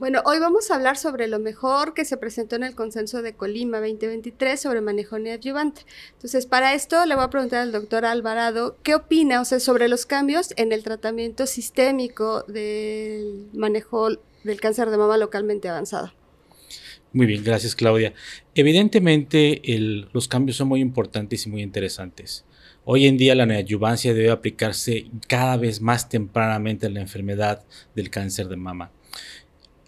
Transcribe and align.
Bueno, 0.00 0.22
hoy 0.24 0.38
vamos 0.38 0.70
a 0.70 0.76
hablar 0.76 0.96
sobre 0.96 1.28
lo 1.28 1.38
mejor 1.38 1.92
que 1.92 2.06
se 2.06 2.16
presentó 2.16 2.56
en 2.56 2.62
el 2.62 2.74
consenso 2.74 3.20
de 3.20 3.34
Colima 3.34 3.80
2023 3.80 4.58
sobre 4.58 4.80
manejo 4.80 5.18
neoadyuvante. 5.18 5.82
Entonces, 6.14 6.46
para 6.46 6.72
esto 6.72 7.04
le 7.04 7.16
voy 7.16 7.24
a 7.24 7.28
preguntar 7.28 7.60
al 7.60 7.70
doctor 7.70 8.06
Alvarado 8.06 8.78
qué 8.82 8.94
opina, 8.94 9.42
o 9.42 9.44
sea, 9.44 9.60
sobre 9.60 9.88
los 9.88 10.06
cambios 10.06 10.54
en 10.56 10.72
el 10.72 10.84
tratamiento 10.84 11.46
sistémico 11.46 12.44
del 12.44 13.50
manejo 13.52 14.08
del 14.42 14.58
cáncer 14.58 14.88
de 14.88 14.96
mama 14.96 15.18
localmente 15.18 15.68
avanzado. 15.68 16.14
Muy 17.12 17.26
bien, 17.26 17.44
gracias 17.44 17.74
Claudia. 17.74 18.14
Evidentemente 18.54 19.60
los 20.14 20.28
cambios 20.28 20.56
son 20.56 20.68
muy 20.68 20.80
importantes 20.80 21.44
y 21.44 21.50
muy 21.50 21.60
interesantes. 21.60 22.46
Hoy 22.86 23.06
en 23.06 23.18
día 23.18 23.34
la 23.34 23.44
neoadyuvancia 23.44 24.14
debe 24.14 24.30
aplicarse 24.30 25.10
cada 25.28 25.58
vez 25.58 25.82
más 25.82 26.08
tempranamente 26.08 26.86
en 26.86 26.94
la 26.94 27.02
enfermedad 27.02 27.66
del 27.94 28.08
cáncer 28.08 28.48
de 28.48 28.56
mama 28.56 28.92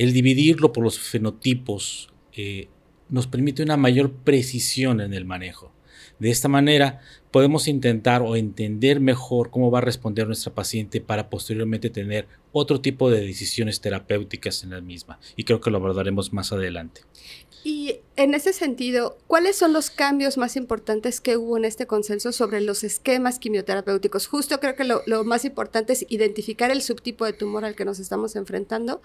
el 0.00 0.14
dividirlo 0.14 0.72
por 0.72 0.82
los 0.82 0.98
fenotipos 0.98 2.08
eh, 2.32 2.68
nos 3.10 3.26
permite 3.26 3.62
una 3.62 3.76
mayor 3.76 4.10
precisión 4.10 5.02
en 5.02 5.12
el 5.12 5.26
manejo. 5.26 5.74
De 6.18 6.30
esta 6.30 6.48
manera 6.48 7.00
podemos 7.30 7.68
intentar 7.68 8.22
o 8.22 8.36
entender 8.36 9.00
mejor 9.00 9.50
cómo 9.50 9.70
va 9.70 9.78
a 9.78 9.82
responder 9.82 10.26
nuestra 10.26 10.52
paciente 10.52 11.00
para 11.00 11.30
posteriormente 11.30 11.90
tener 11.90 12.26
otro 12.52 12.80
tipo 12.80 13.10
de 13.10 13.20
decisiones 13.20 13.80
terapéuticas 13.80 14.64
en 14.64 14.70
la 14.70 14.80
misma. 14.80 15.18
Y 15.36 15.44
creo 15.44 15.60
que 15.60 15.70
lo 15.70 15.78
abordaremos 15.78 16.32
más 16.32 16.52
adelante. 16.52 17.02
Y 17.62 18.00
en 18.16 18.32
ese 18.32 18.54
sentido, 18.54 19.18
¿cuáles 19.26 19.56
son 19.56 19.74
los 19.74 19.90
cambios 19.90 20.38
más 20.38 20.56
importantes 20.56 21.20
que 21.20 21.36
hubo 21.36 21.58
en 21.58 21.66
este 21.66 21.86
consenso 21.86 22.32
sobre 22.32 22.62
los 22.62 22.84
esquemas 22.84 23.38
quimioterapéuticos? 23.38 24.28
Justo 24.28 24.60
creo 24.60 24.76
que 24.76 24.84
lo, 24.84 25.02
lo, 25.06 25.24
más 25.24 25.44
importante 25.44 25.92
es 25.92 26.06
identificar 26.08 26.70
el 26.70 26.80
subtipo 26.80 27.26
de 27.26 27.34
tumor 27.34 27.66
al 27.66 27.74
que 27.74 27.84
nos 27.84 27.98
estamos 27.98 28.34
enfrentando, 28.34 29.02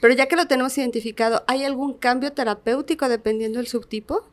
pero 0.00 0.14
ya 0.14 0.26
que 0.26 0.36
lo 0.36 0.46
tenemos 0.46 0.78
identificado, 0.78 1.42
¿hay 1.48 1.64
algún 1.64 1.94
cambio 1.94 2.32
terapéutico 2.32 3.08
dependiendo 3.08 3.58
del 3.58 3.66
subtipo? 3.66 4.24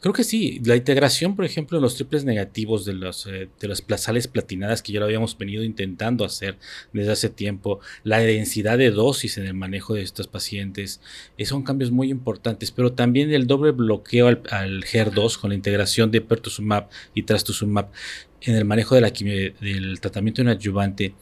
Creo 0.00 0.12
que 0.12 0.24
sí. 0.24 0.60
La 0.64 0.76
integración, 0.76 1.36
por 1.36 1.44
ejemplo, 1.44 1.78
en 1.78 1.82
los 1.82 1.96
triples 1.96 2.24
negativos 2.24 2.84
de, 2.84 2.94
los, 2.94 3.26
eh, 3.26 3.48
de 3.60 3.68
las 3.68 3.82
plazales 3.82 4.28
platinadas 4.28 4.82
que 4.82 4.92
ya 4.92 5.00
lo 5.00 5.06
habíamos 5.06 5.36
venido 5.36 5.62
intentando 5.62 6.24
hacer 6.24 6.56
desde 6.92 7.12
hace 7.12 7.30
tiempo, 7.30 7.80
la 8.04 8.18
densidad 8.18 8.78
de 8.78 8.90
dosis 8.90 9.38
en 9.38 9.46
el 9.46 9.54
manejo 9.54 9.94
de 9.94 10.02
estos 10.02 10.26
pacientes, 10.26 11.00
eh, 11.38 11.44
son 11.46 11.62
cambios 11.62 11.90
muy 11.90 12.10
importantes. 12.10 12.70
Pero 12.70 12.92
también 12.92 13.32
el 13.32 13.46
doble 13.46 13.72
bloqueo 13.72 14.28
al, 14.28 14.42
al 14.50 14.84
HER2 14.84 15.38
con 15.38 15.50
la 15.50 15.56
integración 15.56 16.10
de 16.10 16.20
pertuzumab 16.20 16.88
y 17.14 17.22
trastuzumab 17.22 17.90
en 18.42 18.56
el 18.56 18.64
manejo 18.64 18.94
de 18.94 19.00
la 19.00 19.10
del 19.10 20.00
tratamiento 20.00 20.40
en 20.40 20.48
adyuvante 20.48 21.14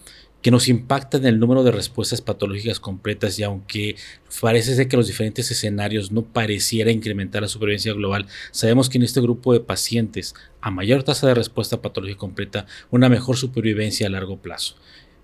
que 0.42 0.50
nos 0.50 0.69
impactan 0.69 1.27
el 1.27 1.41
número 1.41 1.64
de 1.64 1.72
respuestas 1.72 2.22
patológicas 2.22 2.81
completas 2.81 3.39
y 3.39 3.42
aunque 3.42 3.97
parece 4.41 4.75
ser 4.75 4.89
que 4.89 4.97
los 4.97 5.08
diferentes 5.08 5.50
escenarios 5.50 6.12
no 6.12 6.22
pareciera 6.22 6.91
incrementar 6.91 7.42
la 7.42 7.48
supervivencia 7.48 7.92
global, 7.92 8.27
sabemos 8.53 8.89
que 8.89 8.98
en 8.98 9.05
este 9.05 9.20
grupo 9.20 9.53
de 9.53 9.61
pacientes 9.61 10.34
a 10.61 10.70
mayor 10.70 11.03
tasa 11.03 11.27
de 11.27 11.34
respuesta 11.34 11.83
patológica 11.83 12.19
completa, 12.19 12.67
una 12.91 13.08
mejor 13.08 13.36
supervivencia 13.36 14.06
a 14.06 14.11
largo 14.11 14.39
plazo. 14.39 14.77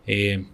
Eh, 0.06 0.46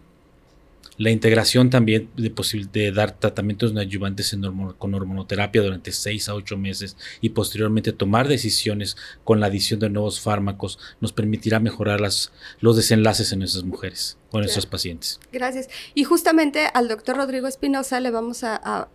la 1.00 1.10
integración 1.10 1.70
también 1.70 2.10
de, 2.14 2.30
de 2.72 2.92
dar 2.92 3.18
tratamientos 3.18 3.74
adyuvantes 3.74 4.36
con 4.76 4.94
hormonoterapia 4.94 5.62
durante 5.62 5.92
6 5.92 6.28
a 6.28 6.34
8 6.34 6.58
meses 6.58 6.94
y 7.22 7.30
posteriormente 7.30 7.94
tomar 7.94 8.28
decisiones 8.28 8.98
con 9.24 9.40
la 9.40 9.46
adición 9.46 9.80
de 9.80 9.88
nuevos 9.88 10.20
fármacos 10.20 10.78
nos 11.00 11.14
permitirá 11.14 11.58
mejorar 11.58 12.02
las, 12.02 12.32
los 12.60 12.76
desenlaces 12.76 13.32
en 13.32 13.38
nuestras 13.38 13.64
mujeres, 13.64 14.18
con 14.30 14.42
nuestros 14.42 14.66
pacientes. 14.66 15.18
Gracias. 15.32 15.70
Y 15.94 16.04
justamente 16.04 16.66
al 16.74 16.88
doctor 16.88 17.16
Rodrigo 17.16 17.46
Espinosa 17.46 17.98
le 18.00 18.10
vamos 18.10 18.44
a 18.44 18.90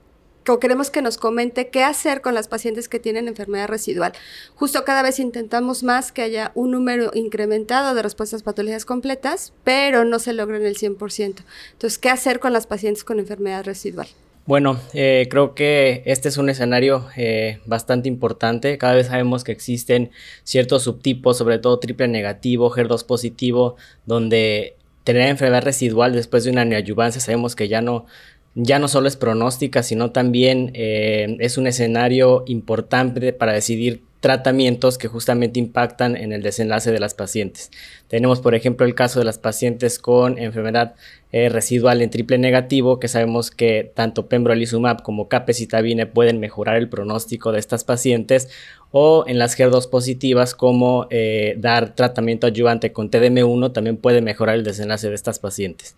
queremos 0.46 0.90
que 0.90 1.02
nos 1.02 1.18
comente 1.18 1.70
qué 1.70 1.84
hacer 1.84 2.22
con 2.22 2.34
las 2.34 2.48
pacientes 2.48 2.88
que 2.88 3.00
tienen 3.00 3.28
enfermedad 3.28 3.68
residual. 3.68 4.14
Justo 4.56 4.84
cada 4.86 5.02
vez 5.02 5.20
intentamos 5.20 5.84
más 5.84 6.12
que 6.12 6.22
haya 6.22 6.52
un 6.56 6.72
número 6.72 7.12
incrementado 7.14 7.96
de 7.96 8.04
respuestas 8.04 8.44
patológicas 8.44 8.86
completas, 8.86 9.54
pero 9.64 10.06
no 10.06 10.20
se 10.20 10.34
logra 10.34 10.58
en 10.58 10.66
el 10.66 10.78
100%. 10.78 11.44
Entonces, 11.74 11.98
¿qué 11.98 12.10
hacer 12.10 12.40
con 12.40 12.54
las 12.54 12.68
pacientes 12.68 13.04
con 13.04 13.20
enfermedad 13.20 13.66
residual? 13.66 14.08
Bueno, 14.46 14.80
eh, 14.94 15.28
creo 15.32 15.56
que 15.56 16.04
este 16.06 16.30
es 16.30 16.38
un 16.38 16.50
escenario 16.50 17.08
eh, 17.18 17.60
bastante 17.66 18.08
importante. 18.08 18.78
Cada 18.78 18.94
vez 18.94 19.08
sabemos 19.08 19.44
que 19.44 19.52
existen 19.52 20.12
ciertos 20.44 20.84
subtipos, 20.84 21.40
sobre 21.40 21.58
todo 21.58 21.80
triple 21.80 22.08
negativo, 22.08 22.72
HER2 22.72 23.08
positivo, 23.08 23.76
donde 24.06 24.76
tener 25.04 25.30
enfermedad 25.30 25.64
residual 25.64 26.14
después 26.14 26.44
de 26.44 26.52
una 26.52 26.66
neoadyuvancia 26.66 27.22
sabemos 27.22 27.56
que 27.56 27.68
ya 27.68 27.82
no, 27.82 28.06
ya 28.56 28.80
no 28.80 28.88
solo 28.88 29.08
es 29.08 29.18
pronóstica, 29.18 29.84
sino 29.84 30.12
también 30.12 30.72
eh, 30.74 31.38
es 31.40 31.58
un 31.58 31.68
escenario 31.68 32.44
importante 32.48 33.34
para 33.34 33.54
decidir 33.54 34.05
tratamientos 34.26 34.98
que 34.98 35.08
justamente 35.08 35.60
impactan 35.60 36.18
en 36.18 36.34
el 36.34 36.42
desenlace 36.42 36.92
de 36.92 36.98
las 36.98 37.14
pacientes. 37.14 37.70
Tenemos, 38.08 38.40
por 38.40 38.56
ejemplo, 38.56 38.88
el 38.88 38.96
caso 38.96 39.20
de 39.20 39.26
las 39.26 39.38
pacientes 39.38 40.00
con 40.00 40.40
enfermedad 40.40 40.96
eh, 41.32 41.48
residual 41.50 42.02
en 42.02 42.10
triple 42.10 42.40
negativo, 42.40 43.00
que 43.00 43.08
sabemos 43.08 43.52
que 43.52 43.92
tanto 43.94 44.28
pembrolizumab 44.28 45.04
como 45.04 45.28
capecitabine 45.28 46.08
pueden 46.08 46.40
mejorar 46.40 46.78
el 46.78 46.90
pronóstico 46.90 47.52
de 47.52 47.60
estas 47.60 47.84
pacientes, 47.84 48.50
o 48.90 49.26
en 49.28 49.38
las 49.38 49.60
HER2 49.60 49.92
positivas, 49.92 50.56
como 50.56 51.06
eh, 51.12 51.54
dar 51.60 51.94
tratamiento 51.94 52.48
ayudante 52.48 52.92
con 52.92 53.12
TDM1 53.12 53.74
también 53.74 53.98
puede 53.98 54.22
mejorar 54.22 54.56
el 54.56 54.64
desenlace 54.64 55.08
de 55.08 55.14
estas 55.14 55.38
pacientes. 55.38 55.94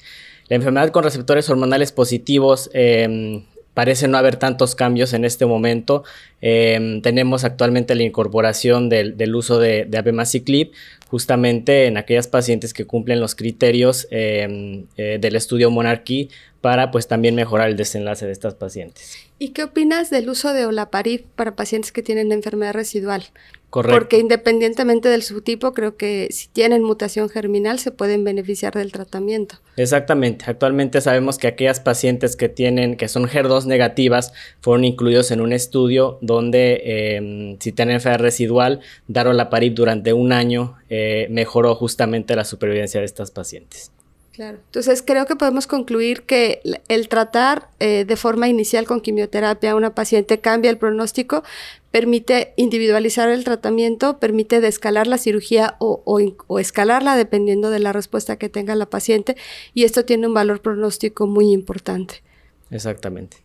La 0.50 0.58
enfermedad 0.58 0.90
con 0.90 1.06
receptores 1.06 1.50
hormonales 1.50 1.94
positivos 1.94 2.70
em, 2.74 3.46
parece 3.78 4.08
no 4.08 4.18
haber 4.18 4.38
tantos 4.38 4.74
cambios 4.74 5.14
en 5.14 5.24
este 5.24 5.46
momento. 5.46 6.04
Em, 6.42 7.00
tenemos 7.04 7.44
actualmente 7.44 7.94
la 7.94 8.02
incorporación 8.02 8.90
del, 8.90 9.36
uso 9.36 9.60
de, 9.60 9.86
de 9.86 10.00
abemaciclib 10.00 10.72
justamente 11.08 11.86
en 11.86 11.98
aquellas 11.98 12.28
pacientes 12.28 12.74
que 12.74 12.86
cumplen 12.86 13.20
los 13.20 13.36
criterios 13.36 14.08
em, 14.10 14.88
eh, 14.98 15.20
del 15.22 15.36
estudio 15.36 15.70
Monarchy 15.70 16.30
para 16.60 16.90
pues 16.90 17.08
también 17.08 17.36
mejorar 17.36 17.70
el 17.70 17.78
desenlace 17.78 18.26
de 18.26 18.32
estas 18.32 18.56
pacientes. 18.56 19.16
¿Y 19.38 19.50
qué 19.50 19.66
opinas 19.66 20.10
del 20.10 20.28
uso 20.28 20.54
de 20.54 20.66
olaparib 20.66 21.26
para 21.36 21.56
pacientes 21.56 21.92
que 21.92 22.02
tienen 22.02 22.32
enfermedad 22.32 22.74
residual? 22.74 23.26
Correcto. 23.70 24.00
Porque 24.00 24.18
independientemente 24.18 25.10
del 25.10 25.24
subtipo, 25.24 25.74
creo 25.74 25.98
que 25.98 26.30
si 26.32 26.48
tienen 26.48 26.84
mutación 26.84 27.28
germinal 27.28 27.80
se 27.80 27.92
pueden 27.92 28.24
beneficiar 28.24 28.74
del 28.74 28.94
tratamiento. 28.94 29.58
Exactamente. 29.76 30.46
Actualmente 30.48 31.02
sabemos 31.02 31.38
que 31.38 31.48
aquellas 31.48 31.82
pacientes 31.82 32.38
que 32.38 32.48
tienen, 32.48 32.96
que 32.96 33.10
son 33.10 33.28
HER2 33.28 33.66
negativas, 33.66 34.32
fueron 34.62 34.86
incluidos 34.86 35.32
en 35.32 35.42
un 35.42 35.52
estudio 35.52 36.18
donde 36.22 36.82
em, 36.86 37.58
si 37.60 37.74
tienen 37.74 37.96
enfermedad 37.96 38.22
residual, 38.22 38.80
dar 39.08 39.28
olaparib 39.28 39.74
durante 39.74 40.14
un 40.14 40.32
año 40.32 40.78
eh, 40.90 41.28
mejoró 41.30 41.76
justamente 41.76 42.38
la 42.38 42.46
supervivencia 42.46 43.02
de 43.02 43.06
estas 43.06 43.32
pacientes. 43.32 43.92
Claro. 44.38 44.60
Entonces 44.66 45.02
creo 45.02 45.26
que 45.26 45.36
podemos 45.36 45.66
concluir 45.66 46.22
que 46.22 46.62
el 46.90 47.10
tratar 47.10 47.70
eh, 47.80 48.06
de 48.06 48.16
forma 48.16 48.48
inicial 48.48 48.86
con 48.86 49.02
quimioterapia 49.02 49.72
a 49.72 49.76
una 49.76 49.96
paciente 49.96 50.40
cambia 50.40 50.70
el 50.70 50.78
pronóstico, 50.78 51.44
permite 51.90 52.54
individualizar 52.56 53.30
el 53.30 53.44
tratamiento, 53.44 54.20
permite 54.20 54.62
descalar 54.62 55.08
la 55.08 55.18
cirugía 55.18 55.76
o, 55.80 56.04
o, 56.06 56.60
escalarla 56.60 57.16
dependiendo 57.16 57.72
de 57.72 57.80
la 57.80 57.94
respuesta 57.94 58.36
que 58.36 58.48
tenga 58.48 58.76
la 58.76 58.86
paciente 58.86 59.36
y 59.74 59.86
esto 59.86 60.06
tiene 60.06 60.28
un 60.28 60.36
valor 60.36 60.62
pronóstico 60.62 61.26
muy 61.26 61.52
importante. 61.52 62.22
Exactamente. 62.70 63.38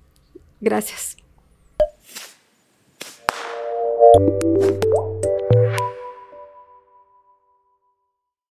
Gracias. 0.61 1.17